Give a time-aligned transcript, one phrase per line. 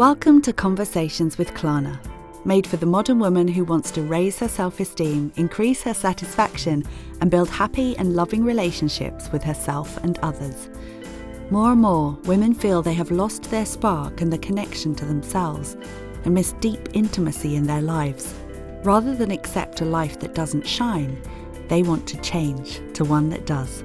[0.00, 2.00] Welcome to Conversations with Klana,
[2.46, 6.84] made for the modern woman who wants to raise her self esteem, increase her satisfaction,
[7.20, 10.70] and build happy and loving relationships with herself and others.
[11.50, 15.76] More and more, women feel they have lost their spark and the connection to themselves
[16.24, 18.34] and miss deep intimacy in their lives.
[18.82, 21.20] Rather than accept a life that doesn't shine,
[21.68, 23.84] they want to change to one that does.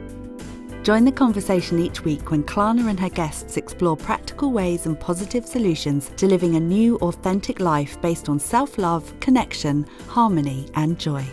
[0.85, 5.43] Join the conversation each week when Klana and her guests explore practical ways and positive
[5.43, 11.25] solutions to living a new, authentic life based on self love, connection, harmony, and joy.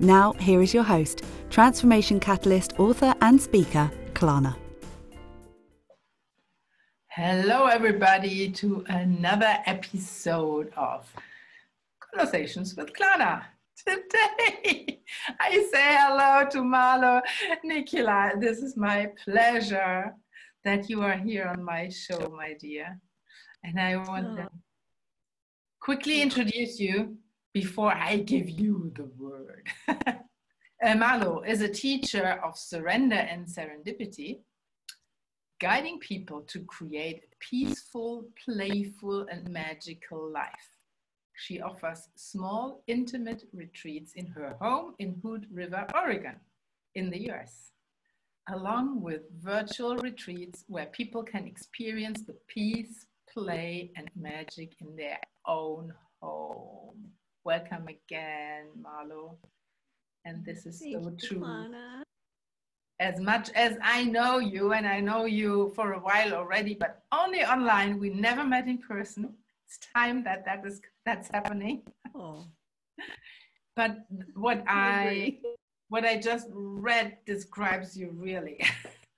[0.00, 4.56] Now, here is your host, transformation catalyst, author, and speaker, Klana.
[7.08, 11.06] Hello, everybody, to another episode of
[12.00, 13.42] Conversations with Klana
[13.86, 15.00] today.
[15.40, 17.20] I say hello to Marlo
[17.64, 18.32] Nicola.
[18.38, 20.14] This is my pleasure
[20.64, 22.98] that you are here on my show, my dear.
[23.64, 24.58] And I want to oh.
[25.80, 27.16] quickly introduce you
[27.52, 29.66] before I give you the word.
[29.88, 30.14] uh,
[30.84, 34.40] Marlo is a teacher of surrender and serendipity,
[35.60, 40.77] guiding people to create a peaceful, playful, and magical life.
[41.40, 46.34] She offers small, intimate retreats in her home in Hood River, Oregon,
[46.96, 47.70] in the US,
[48.48, 55.20] along with virtual retreats where people can experience the peace, play, and magic in their
[55.46, 57.12] own home.
[57.44, 59.36] Welcome again, Marlo.
[60.24, 61.72] And this is Thank so true.
[62.98, 67.04] As much as I know you, and I know you for a while already, but
[67.12, 69.34] only online, we never met in person
[69.68, 71.82] it's time that that is that's happening.
[72.14, 72.44] Oh.
[73.76, 73.98] but
[74.34, 75.38] what I
[75.88, 78.58] what I just read describes you really.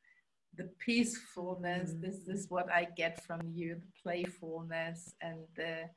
[0.56, 2.00] the peacefulness, mm.
[2.02, 5.88] this is what I get from you, the playfulness and the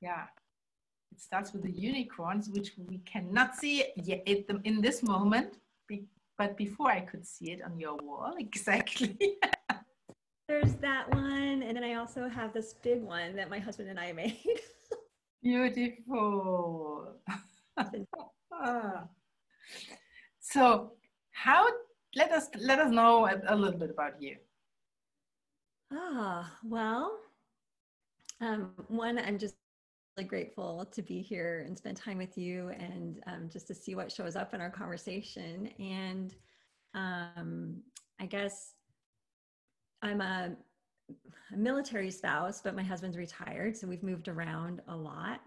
[0.00, 0.24] yeah.
[1.12, 5.58] It starts with the unicorns, which we cannot see yet in this moment,
[6.36, 9.16] but before I could see it on your wall, exactly.
[10.48, 11.62] There's that one.
[11.62, 14.60] And then I also have this big one that my husband and I made.
[15.42, 17.16] Beautiful.
[20.40, 20.92] so
[21.32, 21.66] how
[22.16, 24.36] let us let us know a, a, little bit about you.
[25.92, 27.18] Ah, well,
[28.40, 29.56] um, one, I'm just
[30.16, 33.94] really grateful to be here and spend time with you and um, just to see
[33.94, 35.68] what shows up in our conversation.
[35.78, 36.34] And
[36.94, 37.82] um,
[38.20, 38.74] I guess
[40.04, 40.54] I'm a,
[41.52, 45.40] a military spouse, but my husband's retired, so we've moved around a lot.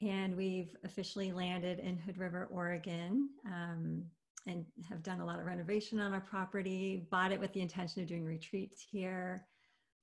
[0.00, 4.04] And we've officially landed in Hood River, Oregon, um,
[4.46, 8.00] and have done a lot of renovation on our property, bought it with the intention
[8.00, 9.44] of doing retreats here.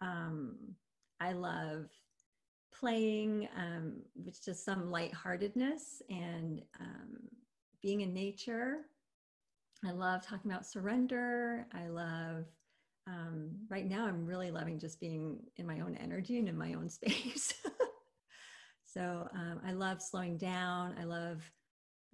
[0.02, 0.58] Um,
[1.22, 1.86] I love
[2.78, 7.18] playing, um, with just some lightheartedness and um,
[7.82, 8.80] being in nature.
[9.86, 11.66] I love talking about surrender.
[11.74, 12.46] I love
[13.08, 16.74] um, right now i'm really loving just being in my own energy and in my
[16.74, 17.54] own space.
[18.96, 20.96] So um, i love slowing down.
[20.98, 21.42] I love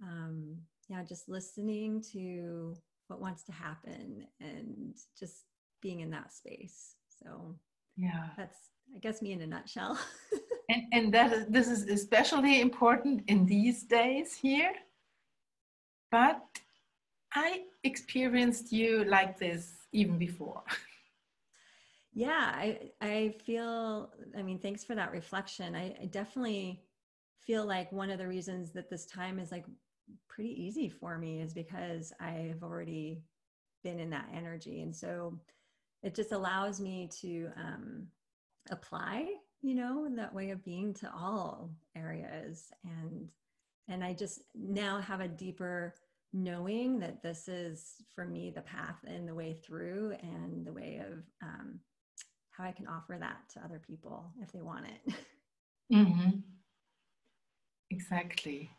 [0.02, 0.56] um,
[0.88, 2.74] yeah just listening to
[3.06, 5.44] what wants to happen and just
[5.80, 6.96] being in that space.
[7.22, 7.54] So
[7.96, 8.30] yeah.
[8.36, 8.56] that's
[8.96, 9.98] i guess me in a nutshell.
[10.68, 14.72] And and that is this is especially important in these days here.
[16.10, 16.42] But
[17.34, 20.62] i experienced you like this even before.
[22.14, 24.12] Yeah, I I feel.
[24.36, 25.74] I mean, thanks for that reflection.
[25.74, 26.84] I, I definitely
[27.40, 29.64] feel like one of the reasons that this time is like
[30.28, 33.22] pretty easy for me is because I've already
[33.82, 35.38] been in that energy, and so
[36.02, 38.06] it just allows me to um,
[38.70, 39.28] apply,
[39.62, 43.30] you know, that way of being to all areas, and
[43.88, 45.94] and I just now have a deeper
[46.32, 51.02] knowing that this is for me the path and the way through and the way
[51.06, 51.78] of um,
[52.50, 55.14] how I can offer that to other people if they want it.
[55.92, 56.38] Mm-hmm.
[57.90, 58.70] Exactly.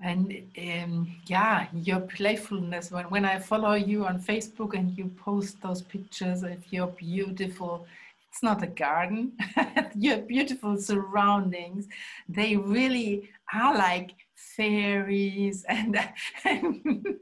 [0.00, 2.92] And um, yeah, your playfulness.
[2.92, 7.86] When, when I follow you on Facebook and you post those pictures of your beautiful,
[8.28, 9.32] it's not a garden,
[9.96, 11.88] your beautiful surroundings,
[12.28, 15.98] they really are like fairies and,
[16.44, 17.16] and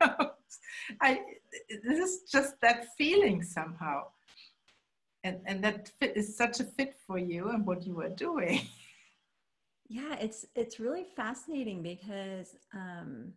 [1.00, 1.20] I,
[1.84, 4.04] this is just that feeling somehow.
[5.24, 8.62] And, and that fit is such a fit for you and what you are doing.
[9.88, 13.34] Yeah, it's it's really fascinating because um,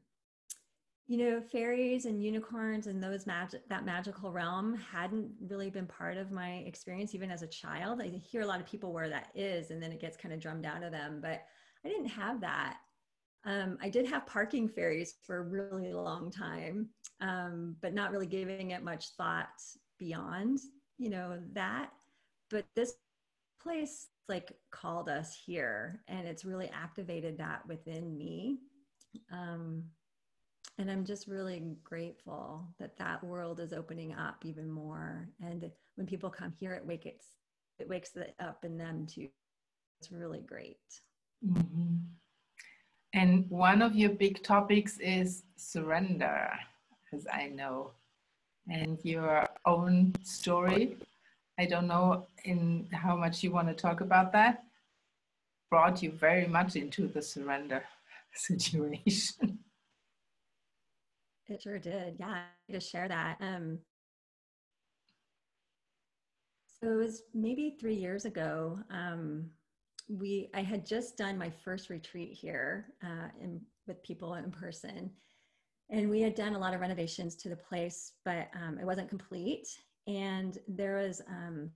[1.07, 6.17] you know, fairies and unicorns and those magic that magical realm hadn't really been part
[6.17, 8.01] of my experience even as a child.
[8.01, 10.39] I hear a lot of people where that is, and then it gets kind of
[10.39, 11.43] drummed out of them, but
[11.83, 12.77] I didn't have that.
[13.45, 16.89] Um, I did have parking fairies for a really long time,
[17.21, 19.61] um, but not really giving it much thought
[19.99, 20.59] beyond,
[20.97, 21.91] you know, that.
[22.49, 22.95] But this
[23.61, 28.59] place like called us here, and it's really activated that within me.
[29.31, 29.83] Um,
[30.77, 36.07] and i'm just really grateful that that world is opening up even more and when
[36.07, 37.25] people come here it wakes
[37.79, 39.27] it wakes it up in them too
[40.01, 40.77] it's really great
[41.45, 41.95] mm-hmm.
[43.15, 46.51] And one of your big topics is surrender
[47.13, 47.91] as i know
[48.69, 50.95] and your own story
[51.57, 54.63] i don't know in how much you want to talk about that
[55.71, 57.83] brought you very much into the surrender
[58.35, 59.57] situation
[61.47, 62.15] it sure did.
[62.19, 63.37] Yeah, to share that.
[63.39, 63.79] Um,
[66.79, 68.79] so it was maybe three years ago.
[68.89, 69.51] Um,
[70.07, 75.09] we I had just done my first retreat here uh, in, with people in person,
[75.89, 79.09] and we had done a lot of renovations to the place, but um, it wasn't
[79.09, 79.67] complete.
[80.07, 81.71] And there was um,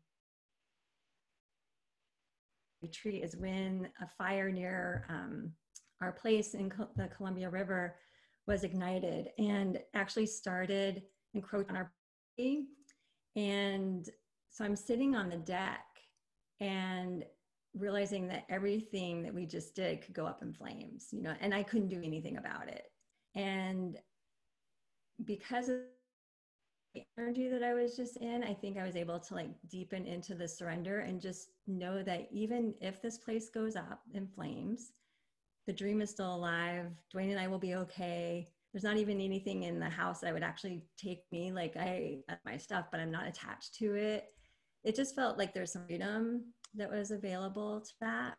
[2.82, 5.52] retreat is when a fire near um,
[6.02, 7.96] our place in Co- the Columbia River
[8.48, 11.04] was ignited and actually started
[11.34, 11.92] encroaching on our
[12.38, 12.66] property.
[13.36, 14.08] And
[14.50, 15.86] so I'm sitting on the deck
[16.60, 17.24] and
[17.80, 21.54] realizing that everything that we just did could go up in flames, you know, and
[21.54, 22.84] I couldn't do anything about it.
[23.36, 23.98] And
[25.26, 25.78] because of
[26.96, 30.06] the energy that I was just in, I think I was able to like deepen
[30.06, 34.92] into the surrender and just know that even if this place goes up in flames,
[35.68, 36.88] the dream is still alive.
[37.14, 38.48] Dwayne and I will be okay.
[38.74, 41.52] There's not even anything in the house that would actually take me.
[41.52, 44.32] Like I my stuff, but I'm not attached to it.
[44.84, 46.46] It just felt like there's some freedom
[46.76, 48.36] that was available to that.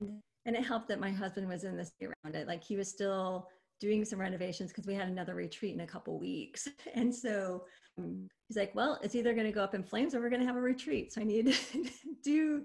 [0.00, 2.46] And it helped that my husband was in this around it.
[2.46, 3.48] Like he was still
[3.80, 6.68] doing some renovations because we had another retreat in a couple weeks.
[6.94, 7.64] And so
[7.98, 10.40] um, he's like, well, it's either going to go up in flames or we're going
[10.40, 11.12] to have a retreat.
[11.12, 11.88] So I need to
[12.24, 12.62] do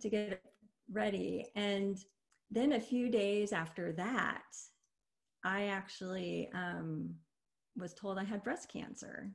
[0.00, 0.42] to get it
[0.90, 1.46] ready.
[1.54, 1.98] And
[2.50, 4.42] then a few days after that,
[5.44, 7.14] I actually um,
[7.76, 9.30] was told I had breast cancer.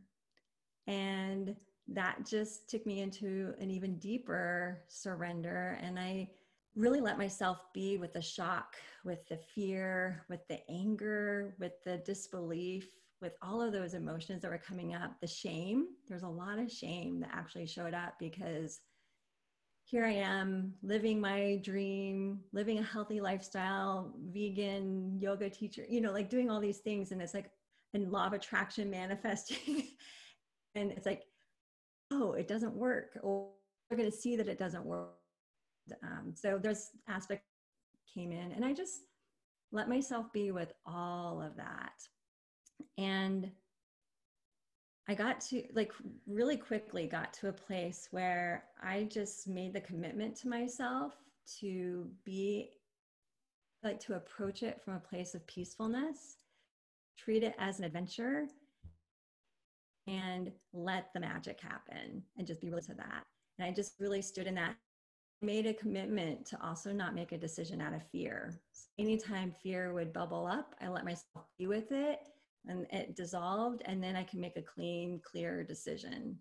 [0.87, 1.55] And
[1.93, 5.77] that just took me into an even deeper surrender.
[5.81, 6.29] And I
[6.75, 11.97] really let myself be with the shock, with the fear, with the anger, with the
[11.97, 12.87] disbelief,
[13.21, 15.87] with all of those emotions that were coming up, the shame.
[16.07, 18.79] There's a lot of shame that actually showed up because
[19.83, 26.11] here I am living my dream, living a healthy lifestyle, vegan, yoga teacher, you know,
[26.11, 27.11] like doing all these things.
[27.11, 27.49] And it's like,
[27.95, 29.87] and law of attraction manifesting.
[30.75, 31.23] and it's like,
[32.11, 33.17] oh, it doesn't work.
[33.21, 33.49] Or
[33.89, 35.09] we're going to see that it doesn't work.
[36.03, 37.43] Um, so there's aspect
[38.13, 39.01] came in and I just
[39.71, 41.93] let myself be with all of that.
[42.97, 43.51] And
[45.07, 45.91] I got to like
[46.27, 51.13] really quickly got to a place where I just made the commitment to myself
[51.59, 52.69] to be
[53.83, 56.37] like to approach it from a place of peacefulness,
[57.17, 58.47] treat it as an adventure,
[60.09, 63.25] and let the magic happen and just be really to that.
[63.57, 64.75] And I just really stood in that,
[65.41, 68.59] made a commitment to also not make a decision out of fear.
[68.73, 72.19] So anytime fear would bubble up, I let myself be with it
[72.67, 76.37] and it dissolved and then i can make a clean clear decision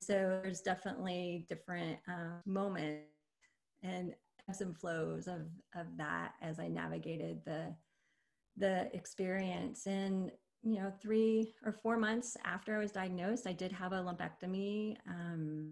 [0.00, 3.06] so there's definitely different uh, moments
[3.82, 4.14] and
[4.48, 5.42] ebbs and flows of
[5.74, 7.74] of that as i navigated the
[8.56, 10.30] the experience and
[10.66, 14.96] you know three or four months after i was diagnosed i did have a lumpectomy
[15.08, 15.70] um,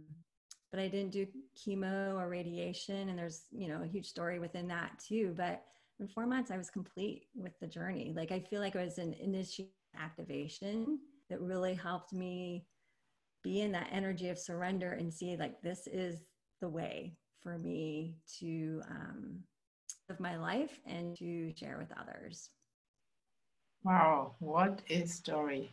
[0.70, 1.26] but i didn't do
[1.58, 5.34] chemo or radiation and there's you know a huge story within that too.
[5.36, 5.62] But
[6.00, 8.12] in four months i was complete with the journey.
[8.16, 9.66] Like i feel like it was an initial
[10.00, 12.66] activation that really helped me
[13.42, 16.22] be in that energy of surrender and see like this is
[16.60, 19.40] the way for me to um,
[20.08, 22.50] live my life and to share with others
[23.84, 25.70] wow what a story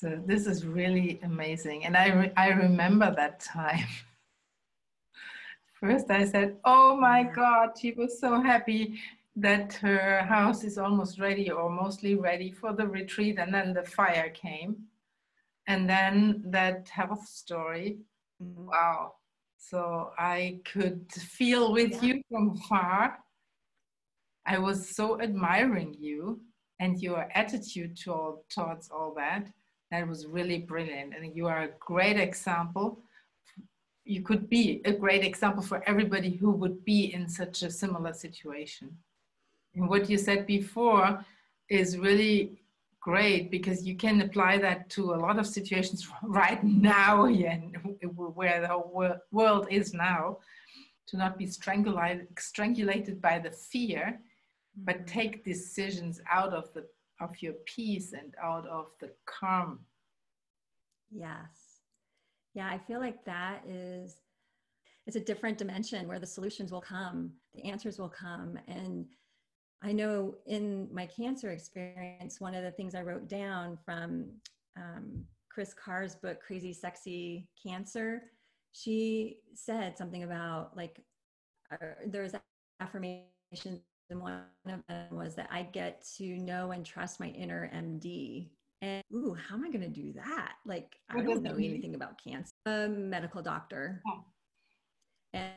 [0.00, 3.86] so this is really amazing and i re- i remember that time
[5.80, 8.98] First, I said, Oh my God, she was so happy
[9.36, 13.38] that her house is almost ready or mostly ready for the retreat.
[13.38, 14.76] And then the fire came.
[15.68, 17.98] And then that health story.
[18.42, 18.66] Mm-hmm.
[18.66, 19.14] Wow.
[19.56, 22.02] So I could feel with yeah.
[22.02, 23.18] you from far.
[24.48, 26.40] I was so admiring you
[26.80, 29.46] and your attitude to, towards all that.
[29.90, 31.14] That was really brilliant.
[31.14, 33.02] And you are a great example.
[34.04, 38.14] You could be a great example for everybody who would be in such a similar
[38.14, 38.96] situation.
[39.74, 41.22] And what you said before
[41.68, 42.62] is really
[43.00, 47.76] great because you can apply that to a lot of situations right now and
[48.14, 50.38] where the whole world is now
[51.06, 54.18] to not be strangulated by the fear
[54.84, 56.86] but take decisions out of the
[57.20, 59.80] of your peace and out of the calm.
[61.10, 61.80] Yes.
[62.54, 64.16] Yeah i feel like that is
[65.06, 68.58] it's a different dimension where the solutions will come the answers will come.
[68.68, 69.06] And
[69.82, 74.26] i know in my cancer experience one of the things i wrote down from
[74.76, 78.22] um, kris carr's book crazy sexy cancer
[78.72, 81.00] she said something about like
[81.72, 82.34] uh, there's
[82.80, 83.80] affirmations
[84.10, 88.48] and one of them was that I get to know and trust my inner MD.
[88.80, 90.54] And ooh, how am I going to do that?
[90.64, 92.52] Like, I don't know anything about cancer.
[92.66, 94.24] A medical doctor, oh.
[95.32, 95.50] and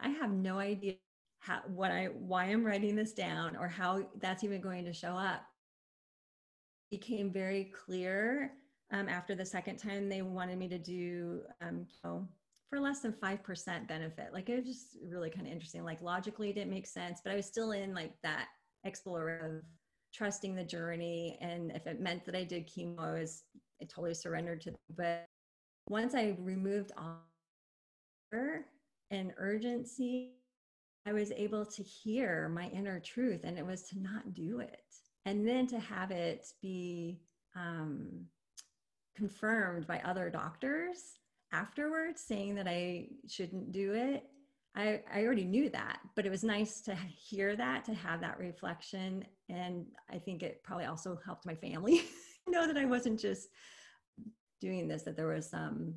[0.00, 0.94] I have no idea
[1.38, 5.12] how what I why I'm writing this down or how that's even going to show
[5.12, 5.42] up.
[6.90, 8.52] It became very clear
[8.92, 12.28] um, after the second time they wanted me to do um, you know,
[12.72, 14.32] for less than 5% benefit.
[14.32, 15.84] Like it was just really kind of interesting.
[15.84, 18.46] Like logically it didn't make sense, but I was still in like that
[18.86, 19.60] explorative
[20.14, 21.36] trusting the journey.
[21.42, 23.42] And if it meant that I did chemo, I was
[23.82, 25.26] I totally surrendered to but
[25.90, 27.18] once I removed all
[29.10, 30.30] and urgency,
[31.04, 34.80] I was able to hear my inner truth and it was to not do it.
[35.26, 37.20] And then to have it be
[37.54, 38.24] um,
[39.14, 41.18] confirmed by other doctors
[41.52, 44.24] afterwards saying that I shouldn't do it.
[44.74, 48.38] I, I already knew that, but it was nice to hear that, to have that
[48.38, 49.24] reflection.
[49.50, 52.04] And I think it probably also helped my family
[52.48, 53.48] know that I wasn't just
[54.60, 55.94] doing this, that there was some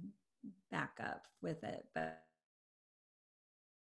[0.72, 1.86] backup with it.
[1.94, 2.22] But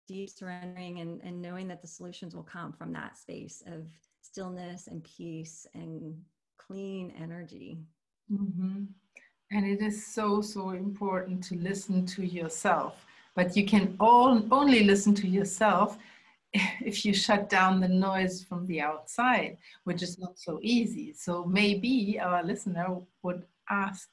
[0.08, 3.86] deep surrendering and, and knowing that the solutions will come from that space of
[4.20, 6.16] stillness and peace and
[6.58, 7.78] clean energy.
[8.32, 8.84] Mm-hmm.
[9.52, 13.04] And it is so, so important to listen to yourself.
[13.36, 15.98] But you can all, only listen to yourself
[16.52, 21.12] if you shut down the noise from the outside, which is not so easy.
[21.12, 24.08] So maybe our listener would ask,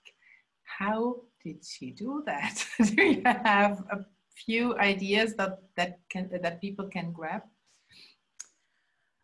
[0.63, 2.65] how did she do that?
[2.84, 4.05] do you have a
[4.36, 7.43] few ideas that, that, can, that people can grab?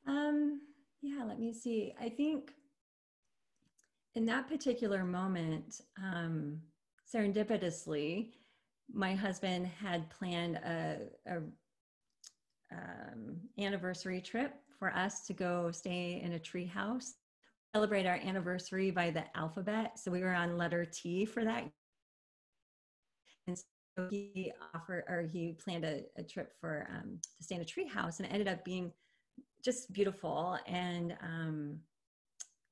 [0.07, 0.61] Um,
[1.01, 1.93] yeah, let me see.
[1.99, 2.51] I think
[4.15, 6.61] in that particular moment, um,
[7.13, 8.31] serendipitously,
[8.93, 11.37] my husband had planned a, a
[12.71, 17.15] um, anniversary trip for us to go stay in a tree house,
[17.73, 19.99] celebrate our anniversary by the alphabet.
[19.99, 21.69] So we were on letter T for that.
[23.47, 27.61] And so he offered, or he planned a, a trip for um, to stay in
[27.61, 28.91] a tree house, and it ended up being
[29.63, 30.57] just beautiful.
[30.67, 31.79] And um,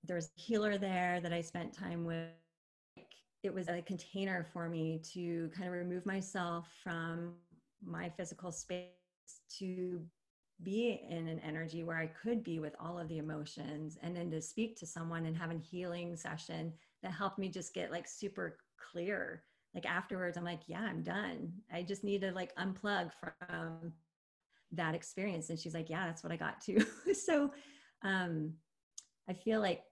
[0.04, 2.30] there was a healer there that I spent time with.
[3.44, 7.34] It was a container for me to kind of remove myself from
[7.86, 8.88] my physical space
[9.60, 10.02] to
[10.62, 14.32] be in an energy where I could be with all of the emotions and then
[14.32, 18.08] to speak to someone and have a healing session that helped me just get like
[18.08, 18.58] super
[18.92, 19.44] clear.
[19.74, 21.52] Like afterwards, I'm like, yeah, I'm done.
[21.72, 23.92] I just need to like unplug from
[24.72, 25.50] that experience.
[25.50, 26.86] And she's like, yeah, that's what I got to.
[27.14, 27.52] so
[28.04, 28.54] um,
[29.28, 29.84] I feel like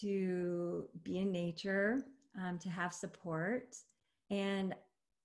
[0.00, 2.04] to be in nature,
[2.40, 3.76] um, to have support,
[4.30, 4.74] and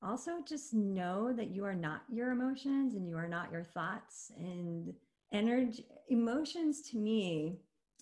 [0.01, 4.31] also just know that you are not your emotions and you are not your thoughts
[4.38, 4.93] and
[5.31, 7.57] energy emotions to me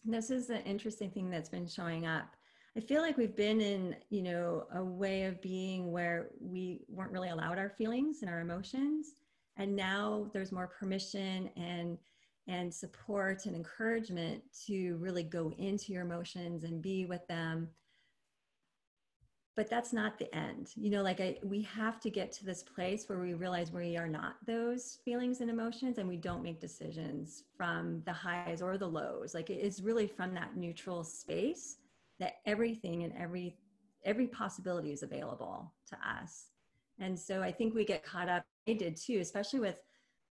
[0.05, 2.35] this is an interesting thing that's been showing up.
[2.75, 7.11] I feel like we've been in you know a way of being where we weren't
[7.11, 9.13] really allowed our feelings and our emotions
[9.57, 11.99] and now there's more permission and
[12.47, 17.69] and support and encouragement to really go into your emotions and be with them.
[19.55, 20.71] But that's not the end.
[20.75, 23.95] You know like I, we have to get to this place where we realize we
[23.97, 28.77] are not those feelings and emotions and we don't make decisions from the highs or
[28.77, 29.33] the lows.
[29.33, 31.77] Like it is really from that neutral space
[32.19, 33.57] that everything and every
[34.03, 36.47] every possibility is available to us.
[36.99, 39.79] And so i think we get caught up i did too especially with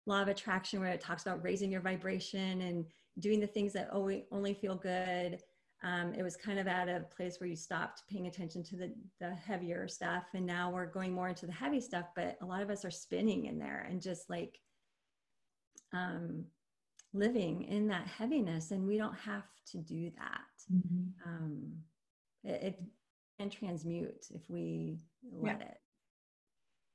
[0.05, 2.85] law of attraction where it talks about raising your vibration and
[3.19, 5.39] doing the things that only, only feel good.
[5.83, 8.93] Um, it was kind of at a place where you stopped paying attention to the,
[9.19, 10.23] the heavier stuff.
[10.33, 12.91] And now we're going more into the heavy stuff, but a lot of us are
[12.91, 14.59] spinning in there and just like
[15.93, 16.45] um,
[17.15, 21.29] living in that heaviness and we don't have to do that mm-hmm.
[21.29, 21.71] um,
[22.43, 22.79] it, it,
[23.37, 24.97] can transmute if we
[25.29, 25.67] let yeah.
[25.67, 25.77] it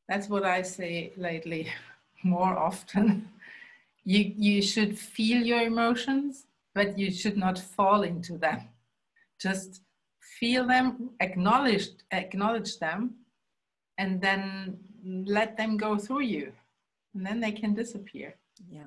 [0.09, 1.71] that's what i say lately
[2.23, 3.29] more often.
[4.03, 8.69] You you should feel your emotions but you should not fall into them.
[9.39, 9.83] Just
[10.39, 13.15] feel them acknowledge acknowledge them
[13.99, 16.53] and then let them go through you.
[17.15, 18.37] And then they can disappear.
[18.71, 18.87] Yeah.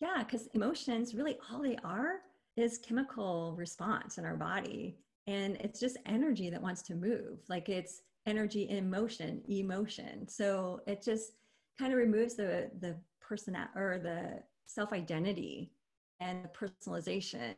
[0.00, 2.20] Yeah because emotions really all they are
[2.56, 4.96] is chemical response in our body.
[5.26, 7.38] And it's just energy that wants to move.
[7.48, 10.28] Like it's energy in motion emotion.
[10.28, 11.32] So it just
[11.78, 15.72] kind of removes the the person or the self identity
[16.20, 17.54] and the personalization.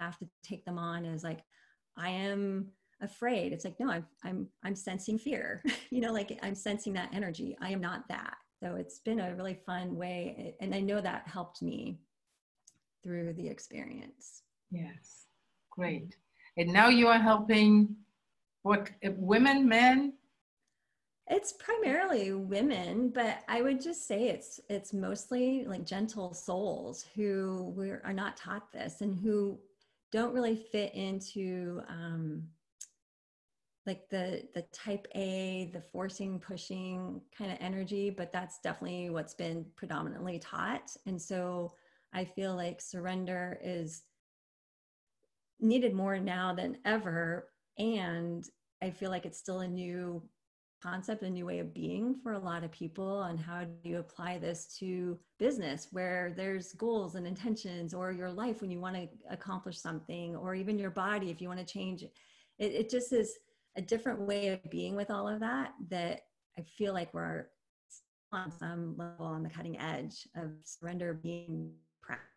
[0.00, 1.40] Have to take them on as like
[1.96, 2.66] i am
[3.02, 3.52] afraid.
[3.52, 5.62] It's like no i'm i'm i'm sensing fear.
[5.90, 7.56] You know like i'm sensing that energy.
[7.60, 8.36] I am not that.
[8.62, 11.98] So it's been a really fun way and i know that helped me
[13.02, 14.42] through the experience.
[14.70, 15.26] Yes.
[15.70, 16.16] Great.
[16.56, 17.94] And now you are helping
[18.62, 20.14] what women men
[21.28, 27.72] it's primarily women, but I would just say it's it's mostly like gentle souls who
[27.76, 29.58] we are not taught this and who
[30.12, 32.42] don't really fit into um,
[33.86, 38.10] like the the type A, the forcing, pushing kind of energy.
[38.10, 41.72] But that's definitely what's been predominantly taught, and so
[42.12, 44.02] I feel like surrender is
[45.58, 48.44] needed more now than ever, and
[48.82, 50.22] I feel like it's still a new
[50.84, 53.22] concept, a new way of being for a lot of people.
[53.22, 58.30] And how do you apply this to business where there's goals and intentions, or your
[58.30, 61.66] life when you want to accomplish something, or even your body if you want to
[61.66, 62.12] change it?
[62.58, 63.38] It, just is
[63.76, 66.20] a different way of being with all of that that
[66.58, 67.46] I feel like we're
[68.30, 71.72] on some level on the cutting edge of surrender being
[72.02, 72.28] practiced.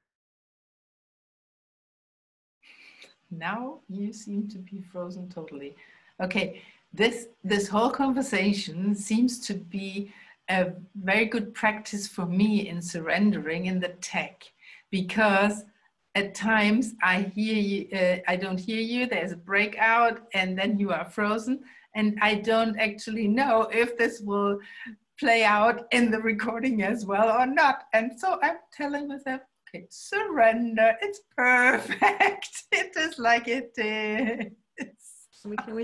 [3.30, 5.76] Now you seem to be frozen totally.
[6.22, 6.62] Okay,
[6.94, 10.12] this this whole conversation seems to be
[10.50, 14.44] a very good practice for me in surrendering in the tech
[14.92, 15.64] because
[16.16, 20.80] at times I hear you, uh, I don't hear you, there's a breakout, and then
[20.80, 21.60] you are frozen,
[21.96, 24.60] and I don't actually know if this will
[25.20, 27.84] play out in the recording as well or not.
[27.94, 32.64] And so I'm telling myself, okay, surrender, it's perfect.
[32.72, 34.52] it is like it is.
[35.46, 35.76] We can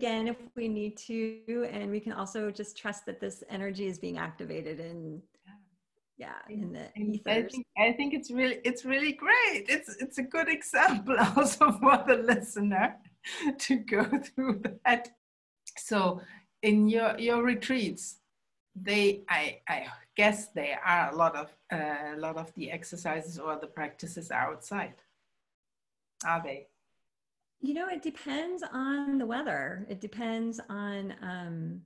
[0.00, 3.98] again if we need to and we can also just trust that this energy is
[3.98, 5.20] being activated in
[6.16, 6.40] yeah.
[6.48, 7.26] in the ethers.
[7.26, 9.64] I think, I think it's really it's really great.
[9.74, 12.96] It's it's a good example also for the listener
[13.66, 15.08] to go through that.
[15.78, 16.20] So
[16.62, 18.04] in your your retreats
[18.76, 23.38] they i i guess there are a lot of uh, a lot of the exercises
[23.38, 24.98] or the practices outside.
[26.24, 26.69] Are they
[27.60, 29.86] you know, it depends on the weather.
[29.88, 31.80] It depends on um,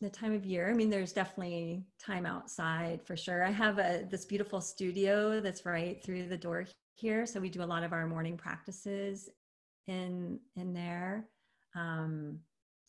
[0.00, 0.70] the time of year.
[0.70, 3.42] I mean, there's definitely time outside for sure.
[3.44, 7.62] I have a this beautiful studio that's right through the door here, so we do
[7.62, 9.30] a lot of our morning practices
[9.86, 11.28] in in there.
[11.74, 12.40] Um,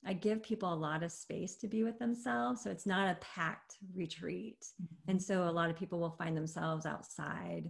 [0.06, 3.18] I give people a lot of space to be with themselves, so it's not a
[3.22, 4.66] packed retreat.
[4.82, 5.12] Mm-hmm.
[5.12, 7.70] And so a lot of people will find themselves outside,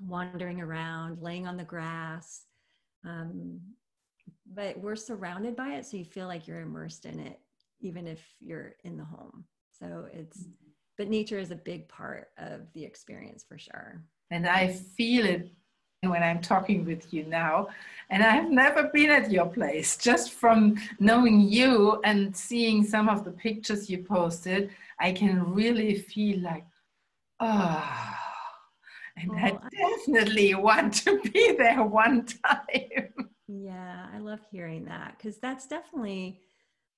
[0.00, 2.42] wandering around, laying on the grass.
[3.04, 3.60] Um,
[4.52, 7.40] but we're surrounded by it so you feel like you're immersed in it
[7.80, 9.44] even if you're in the home.
[9.78, 10.50] So it's mm-hmm.
[10.98, 14.02] but nature is a big part of the experience for sure.
[14.30, 15.50] And i feel it
[16.02, 17.68] when i'm talking with you now.
[18.10, 19.96] And i've never been at your place.
[19.96, 25.94] Just from knowing you and seeing some of the pictures you posted i can really
[25.94, 26.66] feel like
[27.40, 28.19] oh
[29.22, 33.28] and I definitely want to be there one time.
[33.48, 36.40] Yeah, I love hearing that because that's definitely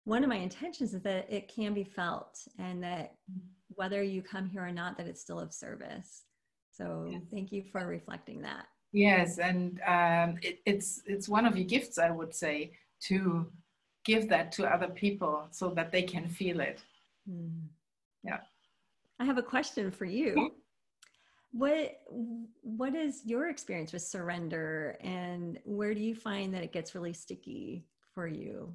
[0.04, 3.14] one of my intentions is that it can be felt and that
[3.74, 6.24] whether you come here or not, that it's still of service.
[6.70, 7.22] So yes.
[7.30, 8.66] thank you for reflecting that.
[8.92, 12.72] Yes, and um, it, it's it's one of your gifts, I would say,
[13.04, 13.46] to
[14.04, 16.82] give that to other people so that they can feel it.
[17.30, 17.62] Mm.
[18.24, 18.40] Yeah.
[19.18, 20.52] I have a question for you
[21.52, 22.00] what
[22.62, 27.12] what is your experience with surrender and where do you find that it gets really
[27.12, 27.84] sticky
[28.14, 28.72] for you?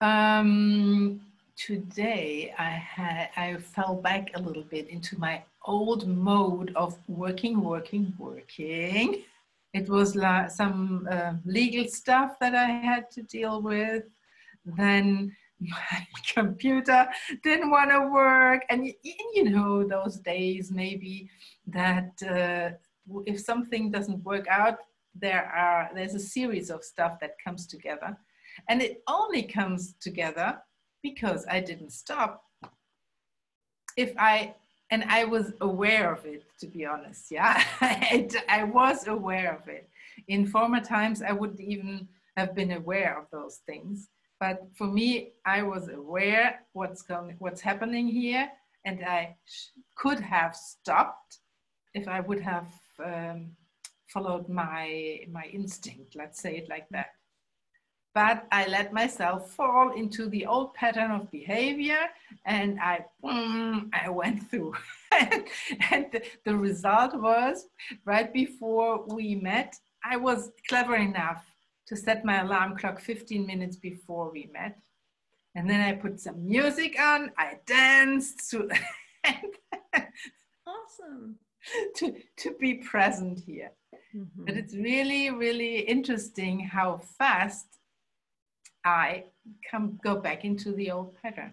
[0.00, 1.20] Um
[1.56, 7.60] today i had i fell back a little bit into my old mode of working
[7.60, 9.22] working working.
[9.74, 14.04] It was like some uh, legal stuff that i had to deal with.
[14.64, 17.08] Then my computer
[17.42, 18.64] didn't want to work.
[18.70, 18.92] And
[19.34, 21.30] you, know, those days maybe
[21.66, 22.76] that uh,
[23.26, 24.78] if something doesn't work out,
[25.14, 28.16] there are there's a series of stuff that comes together,
[28.68, 30.58] and it only comes together
[31.02, 32.44] because I didn't stop.
[33.96, 34.54] If I
[34.90, 39.68] and I was aware of it, to be honest, yeah, I, I was aware of
[39.68, 39.88] it.
[40.28, 44.08] In former times, I wouldn't even have been aware of those things.
[44.40, 48.48] But for me, I was aware what's going, what's happening here,
[48.84, 49.36] and I
[49.96, 51.38] could have stopped
[51.94, 52.72] if I would have
[53.04, 53.56] um,
[54.06, 56.14] followed my my instinct.
[56.14, 57.10] Let's say it like that.
[58.14, 62.02] But I let myself fall into the old pattern of behavior,
[62.46, 64.74] and I I went through.
[65.90, 67.66] and the, the result was
[68.04, 69.74] right before we met,
[70.04, 71.44] I was clever enough
[71.88, 74.78] to set my alarm clock 15 minutes before we met.
[75.54, 78.68] And then I put some music on, I danced to
[80.66, 81.36] awesome
[81.96, 83.70] to, to be present here.
[84.14, 84.44] Mm-hmm.
[84.44, 87.66] But it's really, really interesting how fast
[88.84, 89.24] I
[89.70, 91.52] come go back into the old pattern.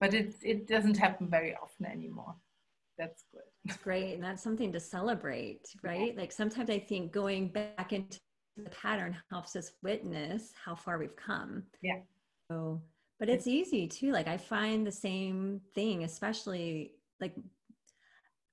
[0.00, 2.34] But it, it doesn't happen very often anymore.
[2.98, 3.42] That's good.
[3.64, 4.14] It's great.
[4.14, 6.16] And that's something to celebrate, right?
[6.16, 8.18] Like sometimes I think going back into
[8.64, 11.64] the pattern helps us witness how far we've come.
[11.82, 12.00] Yeah.
[12.50, 12.80] So,
[13.18, 14.12] but it's easy too.
[14.12, 17.34] Like I find the same thing, especially like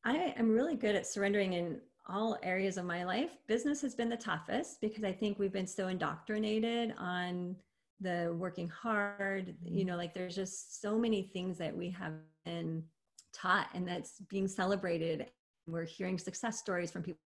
[0.03, 3.31] I am really good at surrendering in all areas of my life.
[3.47, 7.55] Business has been the toughest because I think we've been so indoctrinated on
[7.99, 9.55] the working hard.
[9.63, 9.87] You mm-hmm.
[9.87, 12.13] know, like there's just so many things that we have
[12.45, 12.83] been
[13.33, 15.27] taught and that's being celebrated.
[15.65, 17.19] We're hearing success stories from people.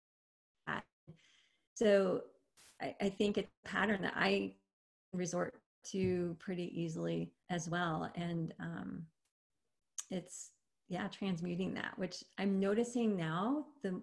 [1.76, 2.22] So
[2.82, 4.54] I, I think it's a pattern that I
[5.14, 5.56] resort
[5.92, 8.10] to pretty easily as well.
[8.16, 9.04] And um,
[10.10, 10.52] it's,
[10.90, 14.02] yeah, transmuting that, which I'm noticing now the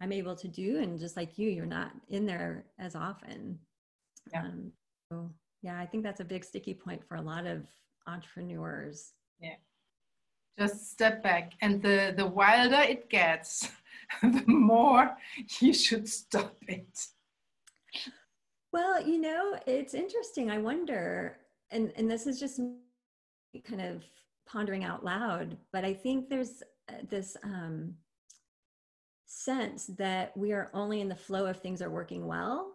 [0.00, 0.78] I'm able to do.
[0.78, 3.58] And just like you, you're not in there as often.
[4.32, 4.44] Yeah.
[4.44, 4.72] Um,
[5.10, 5.30] so
[5.62, 7.66] yeah, I think that's a big sticky point for a lot of
[8.06, 9.12] entrepreneurs.
[9.40, 9.56] Yeah.
[10.58, 11.52] Just step back.
[11.60, 13.70] And the, the wilder it gets,
[14.22, 15.16] the more
[15.60, 17.06] you should stop it.
[18.72, 20.50] Well, you know, it's interesting.
[20.50, 21.38] I wonder,
[21.70, 22.60] and, and this is just
[23.64, 24.04] kind of
[24.46, 27.94] pondering out loud, but I think there's uh, this um,
[29.26, 32.72] sense that we are only in the flow if things are working well.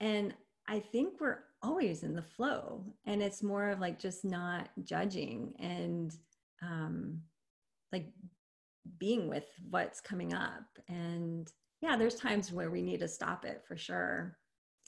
[0.00, 0.34] And
[0.68, 2.84] I think we're always in the flow.
[3.06, 6.14] And it's more of like just not judging and
[6.62, 7.20] um,
[7.92, 8.08] like
[8.98, 10.64] being with what's coming up.
[10.88, 11.50] And
[11.82, 14.36] yeah, there's times where we need to stop it for sure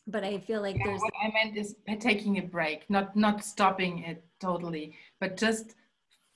[0.07, 1.01] but I feel like yeah, there's.
[1.01, 5.75] What I meant is taking a break, not not stopping it totally, but just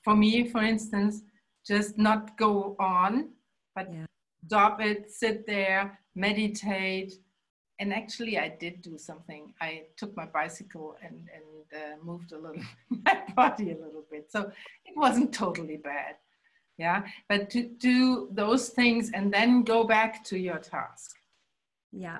[0.02, 1.22] for me, for instance,
[1.66, 3.28] just not go on,
[3.74, 4.06] but yeah.
[4.46, 7.14] stop it, sit there, meditate.
[7.80, 9.54] And actually, I did do something.
[9.60, 12.62] I took my bicycle and and uh, moved a little
[13.04, 14.50] my body a little bit, so
[14.86, 16.16] it wasn't totally bad.
[16.78, 21.16] Yeah, but to do those things and then go back to your task.
[21.90, 22.18] Yeah,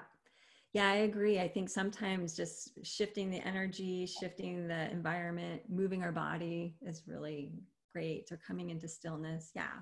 [0.73, 1.39] yeah, I agree.
[1.39, 7.53] I think sometimes just shifting the energy, shifting the environment, moving our body is really
[7.93, 8.31] great.
[8.31, 9.51] Or coming into stillness.
[9.55, 9.79] Yeah.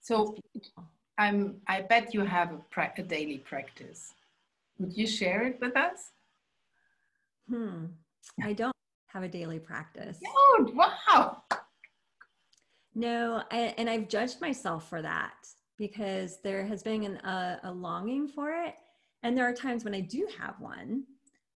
[0.00, 0.36] So
[1.16, 4.14] I'm, I bet you have a, pra- a daily practice.
[4.78, 6.10] Would you share it with us?
[7.48, 7.86] Hmm.
[8.42, 8.74] I don't
[9.06, 10.18] have a daily practice.
[10.26, 11.43] Oh, wow.
[12.94, 17.72] No, I, and I've judged myself for that because there has been an, a, a
[17.72, 18.74] longing for it.
[19.22, 21.04] And there are times when I do have one,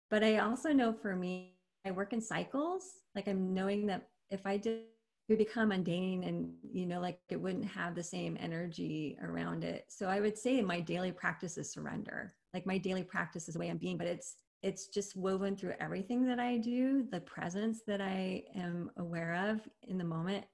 [0.09, 1.53] but I also know for me,
[1.85, 2.83] I work in cycles.
[3.13, 4.83] Like I'm knowing that if I did
[5.27, 9.63] it would become mundane and you know like it wouldn't have the same energy around
[9.63, 13.53] it so i would say my daily practice is surrender like my daily practice is
[13.53, 17.19] the way i'm being but it's it's just woven through everything that i do the
[17.21, 20.45] presence that i am aware of in the moment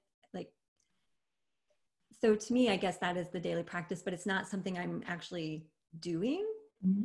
[2.24, 5.02] so to me i guess that is the daily practice but it's not something i'm
[5.06, 5.66] actually
[6.00, 6.42] doing.
[6.86, 7.04] Mm-hmm.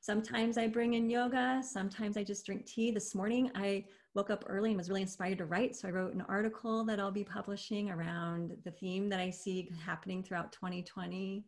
[0.00, 2.90] sometimes i bring in yoga sometimes i just drink tea.
[2.90, 5.76] This morning i woke up early and was really inspired to write.
[5.76, 9.70] So i wrote an article that i'll be publishing around the theme that i see
[9.84, 11.44] happening throughout 2020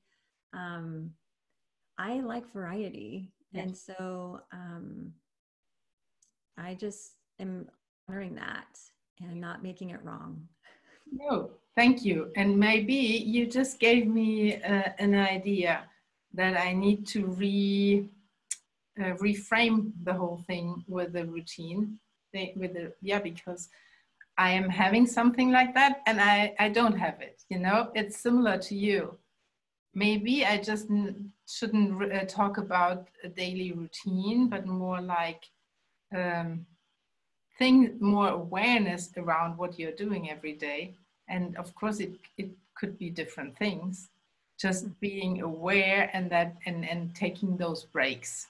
[0.53, 1.11] um,
[1.97, 3.33] i like variety.
[3.53, 3.65] Yes.
[3.65, 5.13] and so um,
[6.59, 7.67] i just am
[8.09, 8.79] honoring that
[9.21, 10.47] and not making it wrong
[11.13, 12.31] no Thank you.
[12.37, 15.85] And maybe you just gave me uh, an idea
[16.35, 18.09] that I need to re
[19.01, 21.99] uh, reframe the whole thing with the routine
[22.35, 23.71] they, with the yeah because
[24.37, 27.43] I am having something like that and I I don't have it.
[27.49, 29.17] You know, it's similar to you.
[29.95, 30.89] Maybe I just
[31.49, 35.45] shouldn't uh, talk about a daily routine, but more like
[36.15, 36.67] um,
[37.59, 40.97] thing more awareness around what you're doing every day.
[41.33, 44.11] And of course, it it could be different things.
[44.61, 48.47] Just being aware and that and and taking those breaks,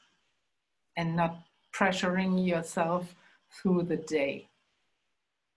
[0.99, 1.39] and not
[1.73, 3.15] pressuring yourself
[3.51, 4.49] through the day.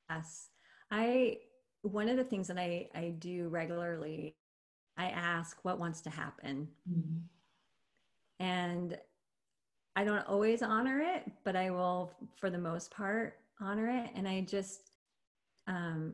[0.10, 0.50] Yes.
[0.92, 1.40] I
[1.82, 4.36] one of the things that I, I do regularly,
[4.98, 6.68] I ask what wants to happen.
[6.90, 7.20] Mm-hmm.
[8.40, 8.98] And
[9.96, 14.10] I don't always honor it, but I will for the most part honor it.
[14.16, 14.92] And I just
[15.68, 16.14] um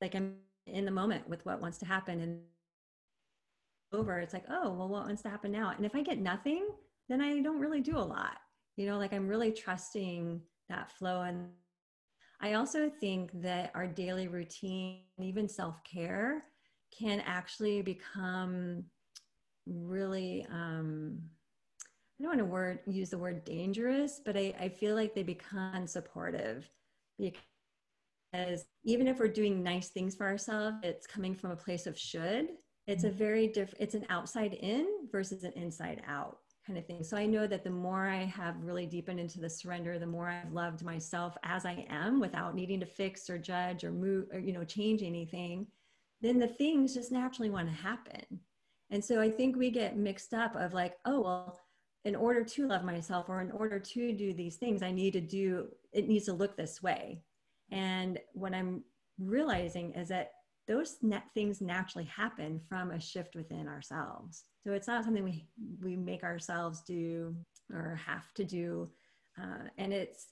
[0.00, 0.34] like I'm
[0.66, 2.40] in the moment with what wants to happen and
[3.92, 5.72] over it's like oh well what wants to happen now?
[5.74, 6.66] And if i get nothing
[7.08, 8.36] then i don't really do a lot
[8.76, 11.22] you know like i'm really trusting that flow.
[11.22, 11.48] And
[12.40, 16.44] i also think that our daily routine even self-care
[16.96, 18.84] can actually become
[19.66, 21.18] really um
[22.18, 25.22] i don't want to word use the word dangerous but i, I feel like they
[25.22, 26.68] become supportive
[27.18, 27.40] because
[28.84, 32.48] even if we're doing nice things for ourselves it's coming from a place of should
[32.86, 33.18] it's a mm-hmm.
[33.18, 36.38] very different it's an outside in versus an inside out
[36.68, 37.02] kind of thing.
[37.02, 40.28] So I know that the more I have really deepened into the surrender, the more
[40.28, 44.38] I've loved myself as I am without needing to fix or judge or move or,
[44.38, 45.66] you know, change anything,
[46.20, 48.22] then the things just naturally want to happen.
[48.90, 51.60] And so I think we get mixed up of like, oh, well,
[52.04, 55.20] in order to love myself or in order to do these things, I need to
[55.20, 57.22] do, it needs to look this way.
[57.70, 58.82] And what I'm
[59.18, 60.32] realizing is that
[60.66, 60.96] those
[61.34, 64.44] things naturally happen from a shift within ourselves.
[64.64, 65.46] So it's not something we
[65.82, 67.34] we make ourselves do
[67.72, 68.90] or have to do,
[69.40, 70.26] uh, and it's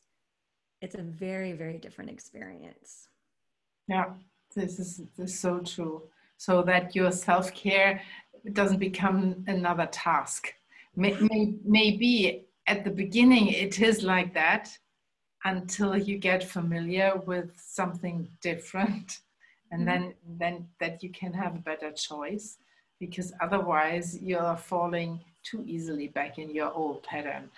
[0.82, 3.08] it's a very very different experience.
[3.88, 4.10] Yeah,
[4.54, 6.02] this is this is so true.
[6.36, 8.02] So that your self care
[8.52, 10.52] doesn't become another task.
[10.94, 14.76] Maybe at the beginning it is like that
[15.46, 19.20] until you get familiar with something different
[19.70, 20.02] and mm-hmm.
[20.02, 22.58] then then that you can have a better choice
[22.98, 27.48] because otherwise you're falling too easily back in your old pattern.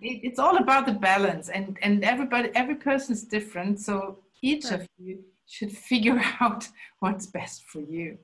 [0.00, 4.66] It, it's all about the balance and and everybody every person is different so each
[4.76, 6.68] of you should figure out
[7.00, 8.16] what's best for you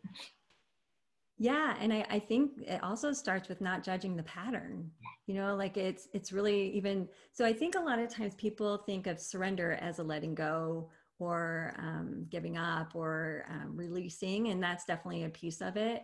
[1.39, 4.91] yeah and I, I think it also starts with not judging the pattern
[5.27, 8.79] you know like it's it's really even so i think a lot of times people
[8.79, 14.63] think of surrender as a letting go or um, giving up or um, releasing and
[14.63, 16.03] that's definitely a piece of it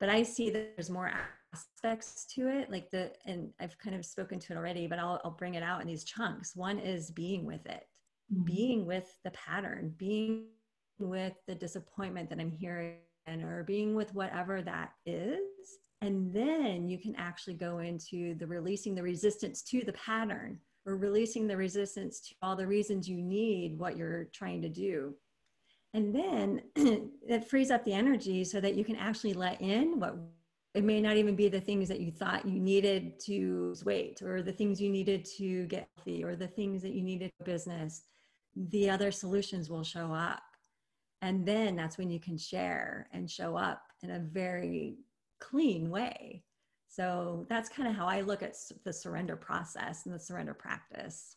[0.00, 1.10] but i see that there's more
[1.52, 5.20] aspects to it like the and i've kind of spoken to it already but i'll,
[5.24, 7.84] I'll bring it out in these chunks one is being with it
[8.32, 8.44] mm-hmm.
[8.44, 10.46] being with the pattern being
[10.98, 15.40] with the disappointment that i'm hearing or being with whatever that is
[16.04, 20.96] and then you can actually go into the releasing the resistance to the pattern or
[20.96, 25.14] releasing the resistance to all the reasons you need what you're trying to do.
[25.94, 26.60] And then
[27.26, 30.14] it frees up the energy so that you can actually let in what
[30.74, 34.42] it may not even be the things that you thought you needed to weight or
[34.42, 38.02] the things you needed to get healthy or the things that you needed business.
[38.54, 40.42] The other solutions will show up.
[41.24, 44.96] And then that's when you can share and show up in a very
[45.40, 46.44] clean way
[46.94, 51.34] so that's kind of how I look at the surrender process and the surrender practice.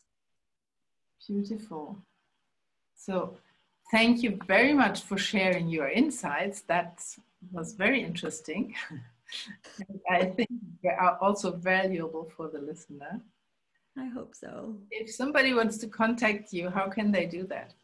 [1.26, 1.98] Beautiful.
[2.94, 3.38] So
[3.90, 6.60] thank you very much for sharing your insights.
[6.62, 7.02] That
[7.50, 8.72] was very interesting.
[10.10, 10.48] I think
[10.84, 13.20] they are also valuable for the listener.
[13.96, 14.76] I hope so.
[14.92, 17.74] If somebody wants to contact you, how can they do that?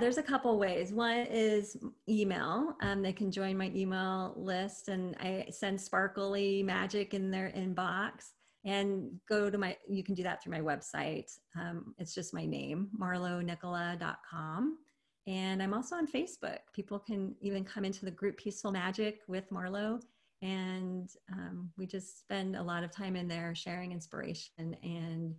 [0.00, 0.92] There's a couple ways.
[0.92, 1.76] One is
[2.08, 2.74] email.
[2.80, 8.30] Um, they can join my email list, and I send sparkly magic in their inbox.
[8.64, 9.76] And go to my.
[9.88, 11.30] You can do that through my website.
[11.58, 14.78] Um, it's just my name, marlonicola.com.
[15.26, 16.58] And I'm also on Facebook.
[16.72, 20.00] People can even come into the group Peaceful Magic with Marlo.
[20.42, 25.34] And um, we just spend a lot of time in there sharing inspiration and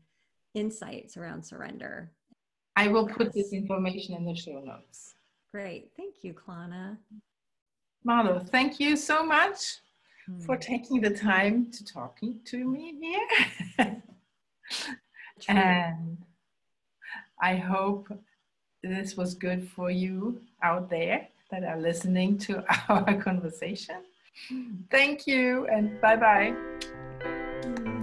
[0.54, 2.12] insights around surrender
[2.75, 5.15] I will put this information in the show notes.
[5.53, 5.91] Great.
[5.97, 6.97] Thank you, Klana.
[8.07, 9.57] Marlo, thank you so much
[10.29, 10.43] mm.
[10.45, 12.95] for taking the time to talking to me
[13.77, 14.01] here.
[15.49, 16.17] and
[17.41, 18.07] I hope
[18.81, 23.97] this was good for you out there that are listening to our conversation.
[24.89, 26.55] Thank you and bye bye.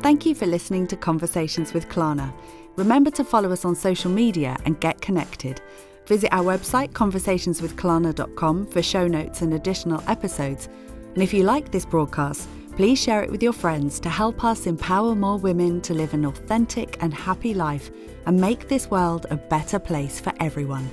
[0.02, 2.33] Thank you for listening to Conversations with Klana.
[2.79, 5.61] Remember to follow us on social media and get connected.
[6.07, 10.69] Visit our website, conversationswithklana.com, for show notes and additional episodes.
[11.14, 14.69] And if you like this broadcast, please share it with your friends to help us
[14.69, 17.91] empower more women to live an authentic and happy life
[18.27, 20.88] and make this world a better place for everyone.